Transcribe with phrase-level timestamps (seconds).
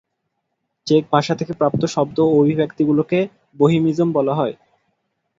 [0.87, 3.19] Check ভাষা থেকে প্রাপ্ত শব্দ ও অভিব্যক্তিগুলোকে
[3.57, 4.55] বোহেমিজম বলা হয়।